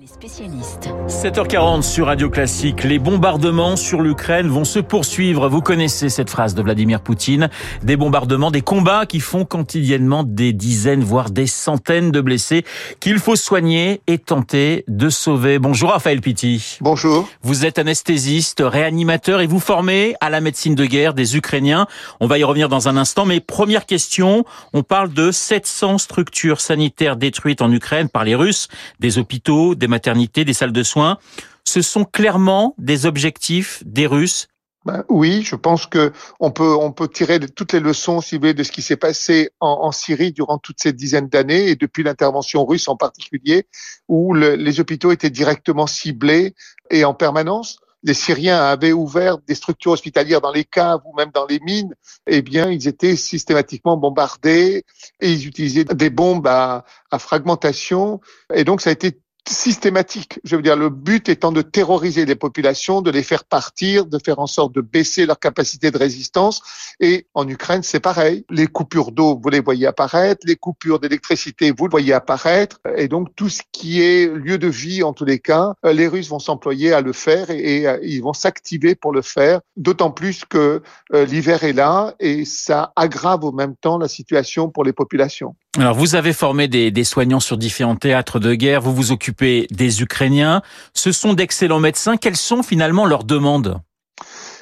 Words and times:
Les 0.00 0.06
spécialistes. 0.06 0.90
7h40 1.08 1.82
sur 1.82 2.06
Radio 2.06 2.30
Classique. 2.30 2.84
Les 2.84 3.00
bombardements 3.00 3.74
sur 3.74 4.00
l'Ukraine 4.00 4.46
vont 4.46 4.64
se 4.64 4.78
poursuivre. 4.78 5.48
Vous 5.48 5.60
connaissez 5.60 6.08
cette 6.08 6.30
phrase 6.30 6.54
de 6.54 6.62
Vladimir 6.62 7.00
Poutine. 7.00 7.50
Des 7.82 7.96
bombardements, 7.96 8.52
des 8.52 8.60
combats 8.60 9.06
qui 9.06 9.18
font 9.18 9.44
quotidiennement 9.44 10.22
des 10.22 10.52
dizaines, 10.52 11.02
voire 11.02 11.30
des 11.30 11.48
centaines 11.48 12.12
de 12.12 12.20
blessés 12.20 12.64
qu'il 13.00 13.18
faut 13.18 13.34
soigner 13.34 14.00
et 14.06 14.18
tenter 14.18 14.84
de 14.86 15.10
sauver. 15.10 15.58
Bonjour 15.58 15.90
Raphaël 15.90 16.20
Pitti. 16.20 16.78
Bonjour. 16.80 17.28
Vous 17.42 17.66
êtes 17.66 17.80
anesthésiste, 17.80 18.62
réanimateur 18.64 19.40
et 19.40 19.48
vous 19.48 19.58
formez 19.58 20.14
à 20.20 20.30
la 20.30 20.40
médecine 20.40 20.76
de 20.76 20.86
guerre 20.86 21.12
des 21.12 21.36
Ukrainiens. 21.36 21.88
On 22.20 22.28
va 22.28 22.38
y 22.38 22.44
revenir 22.44 22.68
dans 22.68 22.88
un 22.88 22.96
instant. 22.96 23.26
Mais 23.26 23.40
première 23.40 23.84
question, 23.84 24.44
on 24.72 24.84
parle 24.84 25.12
de 25.12 25.32
700 25.32 25.98
structures 25.98 26.60
sanitaires 26.60 27.16
détruites 27.16 27.62
en 27.62 27.72
Ukraine 27.72 28.08
par 28.08 28.22
les 28.22 28.36
Russes, 28.36 28.68
des 29.00 29.18
hôpitaux, 29.18 29.74
des 29.74 29.87
maternité, 29.88 30.44
des 30.44 30.52
salles 30.52 30.72
de 30.72 30.82
soins. 30.82 31.18
Ce 31.64 31.82
sont 31.82 32.04
clairement 32.04 32.74
des 32.78 33.06
objectifs 33.06 33.82
des 33.84 34.06
Russes 34.06 34.48
ben, 34.84 35.04
oui, 35.10 35.42
je 35.42 35.54
pense 35.54 35.86
que 35.86 36.12
on 36.40 36.50
peut 36.50 36.74
on 36.74 36.92
peut 36.92 37.08
tirer 37.08 37.40
toutes 37.40 37.74
les 37.74 37.80
leçons, 37.80 38.22
si 38.22 38.36
vous 38.36 38.40
voulez, 38.40 38.54
de 38.54 38.62
ce 38.62 38.72
qui 38.72 38.80
s'est 38.80 38.96
passé 38.96 39.50
en, 39.60 39.92
Syrie 39.92 40.32
durant 40.32 40.56
toutes 40.56 40.80
ces 40.80 40.94
dizaines 40.94 41.28
d'années 41.28 41.68
et 41.68 41.76
depuis 41.76 42.02
l'intervention 42.02 42.64
russe 42.64 42.88
en 42.88 42.96
particulier, 42.96 43.66
où 44.08 44.32
le, 44.32 44.54
les 44.54 44.80
hôpitaux 44.80 45.12
étaient 45.12 45.28
directement 45.28 45.86
ciblés 45.86 46.54
et 46.90 47.04
en 47.04 47.12
permanence. 47.12 47.80
Les 48.02 48.14
Syriens 48.14 48.62
avaient 48.62 48.92
ouvert 48.92 49.36
des 49.38 49.54
structures 49.54 49.92
hospitalières 49.92 50.40
dans 50.40 50.52
les 50.52 50.64
caves 50.64 51.00
ou 51.04 51.14
même 51.14 51.32
dans 51.34 51.44
les 51.44 51.60
mines. 51.60 51.94
Eh 52.26 52.40
bien, 52.40 52.70
ils 52.70 52.88
étaient 52.88 53.16
systématiquement 53.16 53.98
bombardés 53.98 54.84
et 55.20 55.32
ils 55.32 55.46
utilisaient 55.46 55.84
des 55.84 56.08
bombes 56.08 56.46
à, 56.46 56.86
à 57.10 57.18
fragmentation. 57.18 58.20
Et 58.54 58.64
donc, 58.64 58.80
ça 58.80 58.88
a 58.88 58.92
été 58.94 59.20
systématique. 59.46 60.40
Je 60.44 60.56
veux 60.56 60.62
dire, 60.62 60.76
le 60.76 60.90
but 60.90 61.28
étant 61.28 61.52
de 61.52 61.62
terroriser 61.62 62.26
les 62.26 62.34
populations, 62.34 63.02
de 63.02 63.10
les 63.10 63.22
faire 63.22 63.44
partir, 63.44 64.06
de 64.06 64.18
faire 64.18 64.38
en 64.38 64.46
sorte 64.46 64.74
de 64.74 64.80
baisser 64.80 65.26
leur 65.26 65.38
capacité 65.38 65.90
de 65.90 65.98
résistance. 65.98 66.62
Et 67.00 67.26
en 67.34 67.48
Ukraine, 67.48 67.82
c'est 67.82 68.00
pareil. 68.00 68.44
Les 68.50 68.66
coupures 68.66 69.12
d'eau, 69.12 69.40
vous 69.42 69.48
les 69.48 69.60
voyez 69.60 69.86
apparaître. 69.86 70.46
Les 70.46 70.56
coupures 70.56 71.00
d'électricité, 71.00 71.72
vous 71.76 71.86
le 71.86 71.90
voyez 71.90 72.12
apparaître. 72.12 72.78
Et 72.96 73.08
donc, 73.08 73.28
tout 73.36 73.48
ce 73.48 73.62
qui 73.72 74.02
est 74.02 74.26
lieu 74.26 74.58
de 74.58 74.68
vie, 74.68 75.02
en 75.02 75.12
tous 75.12 75.24
les 75.24 75.38
cas, 75.38 75.74
euh, 75.84 75.92
les 75.92 76.08
Russes 76.08 76.28
vont 76.28 76.38
s'employer 76.38 76.92
à 76.92 77.00
le 77.00 77.12
faire 77.12 77.50
et, 77.50 77.86
euh, 77.86 77.98
ils 78.02 78.22
vont 78.22 78.32
s'activer 78.32 78.94
pour 78.94 79.12
le 79.12 79.22
faire. 79.22 79.60
D'autant 79.76 80.10
plus 80.10 80.44
que 80.44 80.82
euh, 81.14 81.24
l'hiver 81.24 81.64
est 81.64 81.72
là 81.72 82.14
et 82.20 82.44
ça 82.44 82.92
aggrave 82.96 83.44
au 83.44 83.52
même 83.52 83.76
temps 83.76 83.98
la 83.98 84.08
situation 84.08 84.70
pour 84.70 84.84
les 84.84 84.92
populations. 84.92 85.54
Alors, 85.76 85.94
vous 85.94 86.14
avez 86.14 86.32
formé 86.32 86.66
des, 86.66 86.90
des, 86.90 87.04
soignants 87.04 87.40
sur 87.40 87.58
différents 87.58 87.96
théâtres 87.96 88.40
de 88.40 88.54
guerre, 88.54 88.80
vous 88.80 88.94
vous 88.94 89.12
occupez 89.12 89.66
des 89.70 90.02
Ukrainiens. 90.02 90.62
Ce 90.94 91.12
sont 91.12 91.34
d'excellents 91.34 91.78
médecins. 91.78 92.16
Quelles 92.16 92.36
sont 92.36 92.62
finalement 92.62 93.04
leurs 93.04 93.24
demandes? 93.24 93.80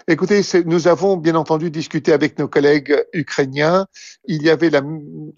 Écoutez, 0.09 0.41
nous 0.67 0.87
avons 0.87 1.17
bien 1.17 1.35
entendu 1.35 1.69
discuté 1.69 2.13
avec 2.13 2.39
nos 2.39 2.47
collègues 2.47 3.05
ukrainiens. 3.13 3.87
Il 4.25 4.41
y 4.41 4.51
avait 4.51 4.71
la, 4.71 4.81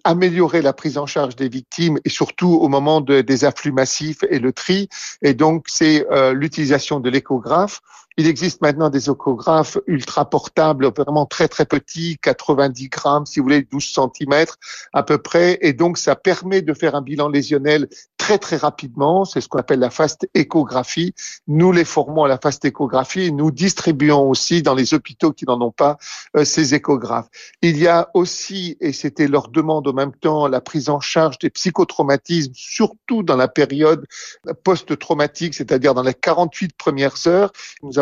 améliorer 0.04 0.60
la 0.60 0.74
prise 0.74 0.98
en 0.98 1.06
charge 1.06 1.36
des 1.36 1.48
victimes 1.48 1.98
et 2.04 2.10
surtout 2.10 2.52
au 2.52 2.68
moment 2.68 3.00
de, 3.00 3.22
des 3.22 3.46
afflux 3.46 3.72
massifs 3.72 4.24
et 4.28 4.38
le 4.38 4.52
tri. 4.52 4.90
Et 5.22 5.32
donc, 5.32 5.64
c'est 5.68 6.06
euh, 6.10 6.34
l'utilisation 6.34 7.00
de 7.00 7.08
l'échographe. 7.08 7.80
Il 8.18 8.26
existe 8.26 8.62
maintenant 8.62 8.90
des 8.90 9.08
échographes 9.08 9.78
ultra 9.86 10.28
portables, 10.28 10.92
vraiment 10.92 11.24
très 11.24 11.46
très 11.46 11.64
petits, 11.64 12.18
90 12.20 12.88
grammes, 12.88 13.26
si 13.26 13.38
vous 13.38 13.44
voulez, 13.44 13.62
12 13.62 13.84
centimètres 13.84 14.56
à 14.92 15.04
peu 15.04 15.18
près. 15.18 15.56
Et 15.62 15.72
donc, 15.72 15.98
ça 15.98 16.16
permet 16.16 16.60
de 16.60 16.74
faire 16.74 16.96
un 16.96 17.00
bilan 17.00 17.28
lésionnel 17.28 17.86
très 18.16 18.38
très 18.38 18.56
rapidement. 18.56 19.24
C'est 19.24 19.40
ce 19.40 19.48
qu'on 19.48 19.60
appelle 19.60 19.78
la 19.78 19.90
fast 19.90 20.28
échographie. 20.34 21.14
Nous 21.46 21.70
les 21.70 21.84
formons 21.84 22.24
à 22.24 22.28
la 22.28 22.38
fast 22.38 22.64
échographie 22.64 23.22
et 23.22 23.30
nous 23.30 23.52
distribuons 23.52 24.28
aussi 24.28 24.62
dans 24.62 24.74
les 24.74 24.94
hôpitaux 24.94 25.32
qui 25.32 25.44
n'en 25.44 25.60
ont 25.60 25.70
pas 25.70 25.96
euh, 26.36 26.44
ces 26.44 26.74
échographes. 26.74 27.28
Il 27.62 27.78
y 27.78 27.86
a 27.86 28.10
aussi, 28.14 28.76
et 28.80 28.92
c'était 28.92 29.28
leur 29.28 29.48
demande 29.48 29.86
en 29.86 29.92
même 29.92 30.12
temps, 30.12 30.48
la 30.48 30.60
prise 30.60 30.90
en 30.90 30.98
charge 30.98 31.38
des 31.38 31.50
psychotraumatismes, 31.50 32.52
surtout 32.54 33.22
dans 33.22 33.36
la 33.36 33.46
période 33.46 34.04
post-traumatique, 34.64 35.54
c'est-à-dire 35.54 35.94
dans 35.94 36.02
les 36.02 36.14
48 36.14 36.76
premières 36.76 37.28
heures. 37.28 37.52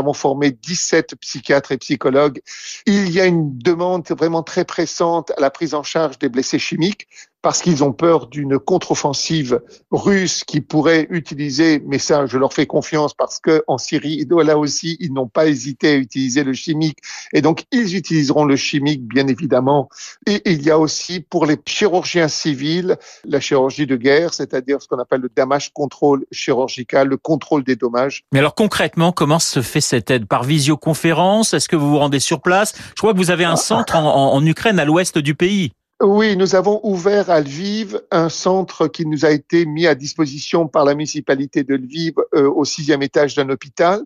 Avons 0.07 0.13
formé 0.13 0.53
17 0.53 1.17
psychiatres 1.17 1.73
et 1.73 1.79
psychologues. 1.79 2.41
Il 2.87 3.11
y 3.11 3.21
a 3.21 3.27
une 3.27 3.59
demande 3.59 4.07
vraiment 4.11 4.43
très 4.43 4.65
pressante 4.65 5.33
à 5.37 5.41
la 5.41 5.51
prise 5.51 5.75
en 5.75 5.83
charge 5.83 6.19
des 6.19 6.29
blessés 6.29 6.59
chimiques 6.59 7.09
parce 7.47 7.63
qu'ils 7.63 7.85
ont 7.85 7.93
peur 7.93 8.27
d'une 8.27 8.59
contre-offensive 8.59 9.61
russe 9.93 10.43
qui 10.43 10.61
pourrait 10.61 11.07
utiliser, 11.11 11.81
mais 11.87 12.01
ça, 12.01 12.27
je 12.27 12.39
leur 12.39 12.53
fais 12.53 12.67
confiance 12.67 13.15
parce 13.15 13.39
que 13.39 13.63
en 13.69 13.79
Syrie, 13.79 14.27
là 14.29 14.59
aussi, 14.59 14.97
ils 14.99 15.13
n'ont 15.13 15.29
pas 15.29 15.47
hésité 15.47 15.91
à 15.91 15.95
utiliser 15.95 16.43
le 16.43 16.55
chimique, 16.55 16.99
et 17.33 17.43
donc 17.43 17.63
ils 17.71 17.95
utiliseront 17.95 18.47
le 18.47 18.57
chimique, 18.57 19.07
bien 19.07 19.29
évidemment. 19.29 19.89
Et 20.27 20.43
il 20.51 20.61
y 20.65 20.73
a 20.73 20.79
aussi 20.81 21.21
pour 21.21 21.47
les 21.47 21.57
chirurgiens 21.65 22.27
civils 22.27 22.97
la 23.25 23.39
chirurgie 23.39 23.87
de 23.87 23.95
guerre, 23.95 24.35
c'est-à-dire 24.35 24.83
ce 24.83 24.89
qu'on 24.89 24.99
appelle 24.99 25.21
le 25.21 25.31
damage 25.37 25.73
control 25.73 26.25
chirurgical, 26.33 27.07
le 27.07 27.17
contrôle 27.17 27.63
des 27.63 27.77
dommages. 27.77 28.25
Mais 28.33 28.41
alors 28.41 28.57
concrètement, 28.57 29.13
comment 29.13 29.39
se 29.39 29.63
fait 29.63 29.81
cette 29.81 30.11
aide? 30.11 30.27
Par 30.27 30.43
visioconférence? 30.43 31.55
Est-ce 31.55 31.69
que 31.69 31.77
vous 31.77 31.91
vous 31.91 31.99
rendez 31.99 32.19
sur 32.19 32.41
place? 32.41 32.75
Je 32.89 33.01
crois 33.01 33.13
que 33.13 33.19
vous 33.19 33.31
avez 33.31 33.45
un 33.45 33.55
centre 33.55 33.95
en, 33.95 34.33
en 34.33 34.45
Ukraine, 34.45 34.81
à 34.81 34.85
l'ouest 34.85 35.17
du 35.19 35.37
pays. 35.37 35.71
Oui, 36.03 36.37
nous 36.37 36.55
avons 36.55 36.81
ouvert 36.83 37.31
à 37.31 37.41
Lviv 37.41 38.03
un 38.11 38.29
centre 38.29 38.87
qui 38.87 39.07
nous 39.07 39.25
a 39.25 39.31
été 39.31 39.65
mis 39.65 39.87
à 39.87 39.95
disposition 39.95 40.69
par 40.69 40.85
la 40.85 40.95
municipalité 40.95 41.65
de 41.65 41.75
Lviv 41.75 42.13
euh, 42.35 42.51
au 42.51 42.67
sixième 42.67 43.03
étage 43.03 43.35
d'un 43.35 43.49
hôpital 43.49 44.03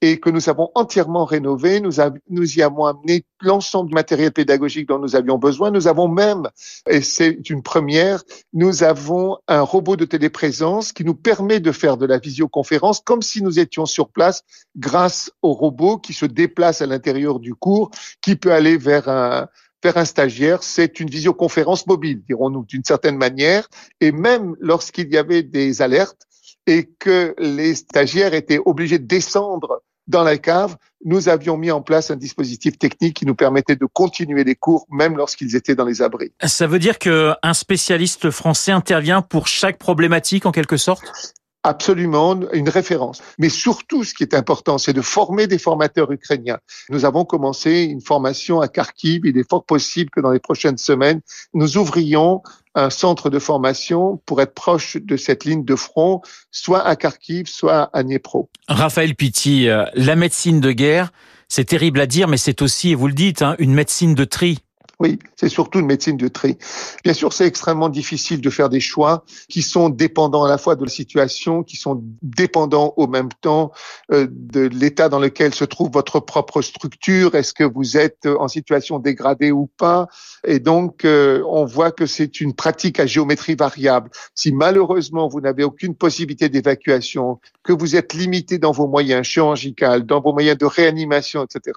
et 0.00 0.18
que 0.18 0.30
nous 0.30 0.48
avons 0.48 0.70
entièrement 0.74 1.24
rénové. 1.24 1.80
Nous, 1.80 1.92
nous 2.28 2.58
y 2.58 2.62
avons 2.62 2.86
amené 2.86 3.24
l'ensemble 3.40 3.88
du 3.88 3.94
matériel 3.94 4.32
pédagogique 4.32 4.88
dont 4.88 4.98
nous 4.98 5.14
avions 5.14 5.38
besoin. 5.38 5.70
Nous 5.70 5.86
avons 5.86 6.08
même, 6.08 6.48
et 6.88 7.02
c'est 7.02 7.48
une 7.50 7.62
première, 7.62 8.24
nous 8.52 8.82
avons 8.82 9.38
un 9.46 9.62
robot 9.62 9.94
de 9.94 10.06
téléprésence 10.06 10.92
qui 10.92 11.04
nous 11.04 11.14
permet 11.14 11.60
de 11.60 11.70
faire 11.70 11.96
de 11.96 12.06
la 12.06 12.18
visioconférence 12.18 13.00
comme 13.00 13.22
si 13.22 13.42
nous 13.42 13.60
étions 13.60 13.86
sur 13.86 14.08
place 14.08 14.42
grâce 14.76 15.30
au 15.42 15.52
robot 15.52 15.98
qui 15.98 16.14
se 16.14 16.26
déplace 16.26 16.82
à 16.82 16.86
l'intérieur 16.86 17.38
du 17.38 17.54
cours, 17.54 17.90
qui 18.22 18.34
peut 18.34 18.52
aller 18.52 18.76
vers 18.76 19.08
un, 19.08 19.48
faire 19.82 19.96
un 19.96 20.04
stagiaire, 20.04 20.62
c'est 20.62 21.00
une 21.00 21.08
visioconférence 21.08 21.86
mobile, 21.86 22.22
dirons-nous, 22.26 22.64
d'une 22.64 22.84
certaine 22.84 23.16
manière. 23.16 23.68
Et 24.00 24.12
même 24.12 24.56
lorsqu'il 24.60 25.12
y 25.12 25.16
avait 25.16 25.42
des 25.42 25.82
alertes 25.82 26.26
et 26.66 26.90
que 26.98 27.34
les 27.38 27.74
stagiaires 27.74 28.34
étaient 28.34 28.60
obligés 28.64 28.98
de 28.98 29.06
descendre 29.06 29.82
dans 30.06 30.24
la 30.24 30.38
cave, 30.38 30.76
nous 31.04 31.28
avions 31.28 31.56
mis 31.56 31.70
en 31.70 31.80
place 31.80 32.10
un 32.10 32.16
dispositif 32.16 32.78
technique 32.78 33.14
qui 33.16 33.26
nous 33.26 33.34
permettait 33.34 33.76
de 33.76 33.86
continuer 33.86 34.42
les 34.42 34.54
cours 34.54 34.86
même 34.90 35.16
lorsqu'ils 35.16 35.54
étaient 35.54 35.74
dans 35.74 35.84
les 35.84 36.02
abris. 36.02 36.32
Ça 36.44 36.66
veut 36.66 36.78
dire 36.78 36.98
qu'un 36.98 37.54
spécialiste 37.54 38.30
français 38.30 38.72
intervient 38.72 39.22
pour 39.22 39.46
chaque 39.46 39.78
problématique 39.78 40.46
en 40.46 40.52
quelque 40.52 40.76
sorte? 40.76 41.34
Absolument 41.62 42.38
une 42.52 42.68
référence. 42.68 43.22
Mais 43.38 43.48
surtout, 43.48 44.04
ce 44.04 44.14
qui 44.14 44.22
est 44.22 44.34
important, 44.34 44.78
c'est 44.78 44.92
de 44.92 45.02
former 45.02 45.46
des 45.46 45.58
formateurs 45.58 46.10
ukrainiens. 46.12 46.58
Nous 46.88 47.04
avons 47.04 47.24
commencé 47.24 47.82
une 47.82 48.00
formation 48.00 48.60
à 48.60 48.68
Kharkiv. 48.68 49.22
Il 49.24 49.36
est 49.36 49.48
fort 49.48 49.64
possible 49.64 50.10
que 50.10 50.20
dans 50.20 50.30
les 50.30 50.38
prochaines 50.38 50.78
semaines, 50.78 51.20
nous 51.54 51.76
ouvrions 51.76 52.42
un 52.74 52.90
centre 52.90 53.28
de 53.28 53.38
formation 53.38 54.20
pour 54.24 54.40
être 54.40 54.54
proche 54.54 54.96
de 54.96 55.16
cette 55.16 55.44
ligne 55.44 55.64
de 55.64 55.74
front, 55.74 56.20
soit 56.52 56.86
à 56.86 56.94
Kharkiv, 56.96 57.46
soit 57.48 57.90
à 57.92 58.02
Dnipro. 58.02 58.48
Raphaël 58.68 59.14
Pitti, 59.14 59.68
euh, 59.68 59.84
la 59.94 60.14
médecine 60.14 60.60
de 60.60 60.70
guerre, 60.70 61.10
c'est 61.48 61.64
terrible 61.64 62.00
à 62.00 62.06
dire, 62.06 62.28
mais 62.28 62.36
c'est 62.36 62.62
aussi, 62.62 62.90
et 62.90 62.94
vous 62.94 63.08
le 63.08 63.14
dites, 63.14 63.42
hein, 63.42 63.56
une 63.58 63.74
médecine 63.74 64.14
de 64.14 64.24
tri. 64.24 64.58
Oui, 65.00 65.20
c'est 65.36 65.48
surtout 65.48 65.78
une 65.78 65.86
médecine 65.86 66.16
de 66.16 66.26
tri. 66.26 66.58
Bien 67.04 67.14
sûr, 67.14 67.32
c'est 67.32 67.46
extrêmement 67.46 67.88
difficile 67.88 68.40
de 68.40 68.50
faire 68.50 68.68
des 68.68 68.80
choix 68.80 69.24
qui 69.48 69.62
sont 69.62 69.90
dépendants 69.90 70.42
à 70.42 70.48
la 70.48 70.58
fois 70.58 70.74
de 70.74 70.82
la 70.82 70.90
situation, 70.90 71.62
qui 71.62 71.76
sont 71.76 72.02
dépendants 72.20 72.94
au 72.96 73.06
même 73.06 73.28
temps 73.40 73.70
euh, 74.12 74.26
de 74.28 74.62
l'état 74.62 75.08
dans 75.08 75.20
lequel 75.20 75.54
se 75.54 75.64
trouve 75.64 75.90
votre 75.92 76.18
propre 76.18 76.62
structure. 76.62 77.36
Est-ce 77.36 77.54
que 77.54 77.62
vous 77.62 77.96
êtes 77.96 78.26
en 78.26 78.48
situation 78.48 78.98
dégradée 78.98 79.52
ou 79.52 79.68
pas? 79.78 80.08
Et 80.44 80.58
donc, 80.58 81.04
euh, 81.04 81.44
on 81.46 81.64
voit 81.64 81.92
que 81.92 82.06
c'est 82.06 82.40
une 82.40 82.54
pratique 82.54 82.98
à 82.98 83.06
géométrie 83.06 83.54
variable. 83.54 84.10
Si 84.34 84.50
malheureusement 84.50 85.28
vous 85.28 85.40
n'avez 85.40 85.62
aucune 85.62 85.94
possibilité 85.94 86.48
d'évacuation, 86.48 87.38
que 87.62 87.72
vous 87.72 87.94
êtes 87.94 88.14
limité 88.14 88.58
dans 88.58 88.72
vos 88.72 88.88
moyens 88.88 89.24
chirurgicaux, 89.24 90.00
dans 90.00 90.20
vos 90.20 90.32
moyens 90.32 90.58
de 90.58 90.66
réanimation, 90.66 91.44
etc., 91.44 91.76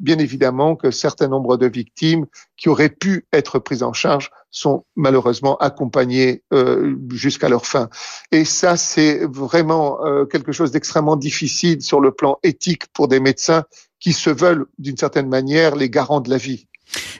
bien 0.00 0.18
évidemment 0.18 0.74
que 0.74 0.90
certain 0.90 1.28
nombre 1.28 1.58
de 1.58 1.66
victimes 1.66 2.24
qui 2.62 2.68
auraient 2.68 2.90
pu 2.90 3.26
être 3.32 3.58
prises 3.58 3.82
en 3.82 3.92
charge 3.92 4.30
sont 4.52 4.84
malheureusement 4.94 5.56
accompagnées 5.56 6.44
euh, 6.54 6.94
jusqu'à 7.10 7.48
leur 7.48 7.66
fin. 7.66 7.88
Et 8.30 8.44
ça, 8.44 8.76
c'est 8.76 9.24
vraiment 9.24 10.06
euh, 10.06 10.26
quelque 10.26 10.52
chose 10.52 10.70
d'extrêmement 10.70 11.16
difficile 11.16 11.82
sur 11.82 12.00
le 12.00 12.12
plan 12.12 12.38
éthique 12.44 12.84
pour 12.92 13.08
des 13.08 13.18
médecins 13.18 13.64
qui 13.98 14.12
se 14.12 14.30
veulent 14.30 14.66
d'une 14.78 14.96
certaine 14.96 15.28
manière 15.28 15.74
les 15.74 15.90
garants 15.90 16.20
de 16.20 16.30
la 16.30 16.36
vie. 16.36 16.68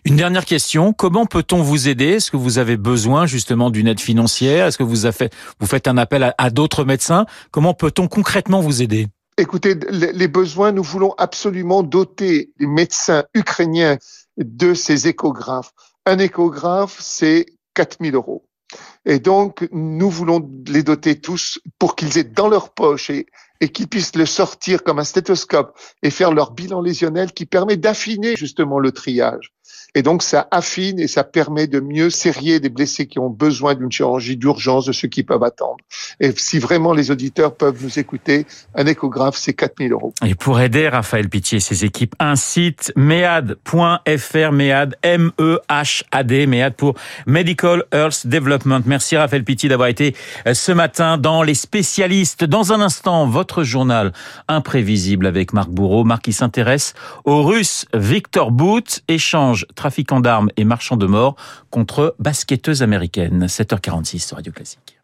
Une 0.04 0.14
dernière 0.14 0.44
question, 0.44 0.92
comment 0.92 1.26
peut-on 1.26 1.60
vous 1.60 1.88
aider? 1.88 2.10
Est-ce 2.10 2.30
que 2.30 2.36
vous 2.36 2.58
avez 2.58 2.76
besoin 2.76 3.26
justement 3.26 3.70
d'une 3.70 3.88
aide 3.88 4.00
financière? 4.00 4.66
Est-ce 4.66 4.78
que 4.78 4.84
vous, 4.84 5.10
fait, 5.10 5.34
vous 5.58 5.66
faites 5.66 5.88
un 5.88 5.96
appel 5.96 6.22
à, 6.22 6.34
à 6.38 6.50
d'autres 6.50 6.84
médecins? 6.84 7.26
Comment 7.50 7.74
peut-on 7.74 8.06
concrètement 8.06 8.60
vous 8.60 8.80
aider? 8.80 9.08
Écoutez, 9.38 9.74
les 9.74 10.28
besoins, 10.28 10.72
nous 10.72 10.82
voulons 10.82 11.14
absolument 11.16 11.82
doter 11.82 12.52
les 12.58 12.66
médecins 12.66 13.24
ukrainiens 13.34 13.96
de 14.36 14.74
ces 14.74 15.08
échographes. 15.08 15.72
Un 16.04 16.18
échographe, 16.18 16.98
c'est 17.00 17.46
4000 17.74 18.14
euros. 18.14 18.44
Et 19.04 19.18
donc, 19.18 19.68
nous 19.72 20.10
voulons 20.10 20.48
les 20.68 20.82
doter 20.82 21.18
tous 21.18 21.60
pour 21.78 21.96
qu'ils 21.96 22.18
aient 22.18 22.24
dans 22.24 22.48
leur 22.48 22.70
poche 22.70 23.10
et, 23.10 23.26
qu'ils 23.72 23.86
puissent 23.86 24.16
le 24.16 24.26
sortir 24.26 24.82
comme 24.82 24.98
un 24.98 25.04
stéthoscope 25.04 25.78
et 26.02 26.10
faire 26.10 26.32
leur 26.32 26.50
bilan 26.50 26.80
lésionnel 26.80 27.32
qui 27.32 27.46
permet 27.46 27.76
d'affiner 27.76 28.34
justement 28.34 28.80
le 28.80 28.90
triage. 28.90 29.52
Et 29.94 30.02
donc, 30.02 30.22
ça 30.22 30.48
affine 30.50 30.98
et 30.98 31.06
ça 31.06 31.22
permet 31.22 31.66
de 31.66 31.78
mieux 31.78 32.08
serrer 32.08 32.60
des 32.60 32.70
blessés 32.70 33.06
qui 33.06 33.18
ont 33.18 33.28
besoin 33.28 33.74
d'une 33.74 33.92
chirurgie 33.92 34.38
d'urgence 34.38 34.86
de 34.86 34.92
ceux 34.92 35.08
qui 35.08 35.22
peuvent 35.22 35.42
attendre. 35.42 35.76
Et 36.18 36.32
si 36.34 36.58
vraiment 36.58 36.94
les 36.94 37.10
auditeurs 37.10 37.54
peuvent 37.54 37.82
nous 37.82 37.98
écouter, 37.98 38.46
un 38.74 38.86
échographe, 38.86 39.36
c'est 39.36 39.52
4000 39.52 39.92
euros. 39.92 40.14
Et 40.24 40.34
pour 40.34 40.60
aider 40.60 40.88
Raphaël 40.88 41.28
Pitié 41.28 41.58
et 41.58 41.60
ses 41.60 41.84
équipes, 41.84 42.14
un 42.18 42.36
site 42.36 42.92
mead.fr, 42.96 44.52
mead, 44.52 44.96
M-E-H-A-D, 45.02 46.46
mead 46.46 46.74
pour 46.74 46.94
Medical 47.26 47.84
Earth 47.92 48.26
Development. 48.26 48.86
Merci 48.92 49.16
Raphaël 49.16 49.42
Pitié 49.42 49.70
d'avoir 49.70 49.88
été 49.88 50.14
euh, 50.46 50.52
ce 50.52 50.70
matin 50.70 51.16
dans 51.16 51.42
Les 51.42 51.54
Spécialistes. 51.54 52.44
Dans 52.44 52.74
un 52.74 52.82
instant, 52.82 53.26
votre 53.26 53.64
journal 53.64 54.12
imprévisible 54.48 55.26
avec 55.26 55.54
Marc 55.54 55.70
Bourreau. 55.70 56.04
Marc 56.04 56.24
qui 56.24 56.34
s'intéresse 56.34 56.92
aux 57.24 57.42
Russes. 57.42 57.86
Victor 57.94 58.50
Boot 58.50 59.00
échange 59.08 59.64
trafiquants 59.76 60.20
d'armes 60.20 60.50
et 60.58 60.64
marchands 60.64 60.98
de 60.98 61.06
mort 61.06 61.36
contre 61.70 62.14
basketteuses 62.18 62.82
américaines. 62.82 63.46
7h46 63.46 64.26
sur 64.26 64.36
Radio 64.36 64.52
Classique. 64.52 65.01